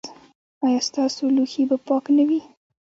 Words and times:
ایا 0.65 0.79
ستاسو 0.89 1.23
لوښي 1.35 1.63
به 1.69 1.77
پاک 1.87 2.05
نه 2.17 2.23
وي؟ 2.27 2.41